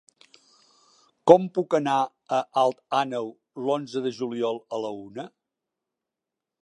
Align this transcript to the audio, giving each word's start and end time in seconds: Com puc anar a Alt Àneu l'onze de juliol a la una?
Com 1.31 1.43
puc 1.57 1.75
anar 1.79 1.97
a 1.99 2.39
Alt 2.61 2.79
Àneu 3.01 3.29
l'onze 3.67 4.03
de 4.07 4.15
juliol 4.23 4.61
a 4.79 4.81
la 4.87 4.93
una? 5.05 5.27